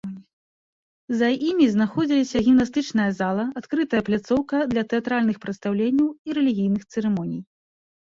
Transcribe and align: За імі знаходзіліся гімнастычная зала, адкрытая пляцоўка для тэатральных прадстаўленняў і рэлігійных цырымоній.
За 1.19 1.27
імі 1.49 1.65
знаходзіліся 1.73 2.41
гімнастычная 2.47 3.05
зала, 3.19 3.45
адкрытая 3.61 4.01
пляцоўка 4.07 4.57
для 4.71 4.83
тэатральных 4.95 5.37
прадстаўленняў 5.45 6.07
і 6.31 6.37
рэлігійных 6.39 6.83
цырымоній. 6.95 7.41